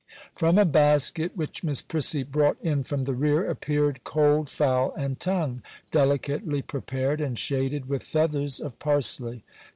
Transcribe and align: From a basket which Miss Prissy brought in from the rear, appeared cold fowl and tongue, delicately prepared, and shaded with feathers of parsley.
From 0.33 0.57
a 0.57 0.65
basket 0.65 1.37
which 1.37 1.63
Miss 1.63 1.83
Prissy 1.83 2.23
brought 2.23 2.57
in 2.63 2.81
from 2.81 3.03
the 3.03 3.13
rear, 3.13 3.47
appeared 3.47 4.03
cold 4.03 4.49
fowl 4.49 4.95
and 4.97 5.19
tongue, 5.19 5.61
delicately 5.91 6.63
prepared, 6.63 7.21
and 7.21 7.37
shaded 7.37 7.87
with 7.87 8.01
feathers 8.01 8.59
of 8.59 8.79
parsley. 8.79 9.43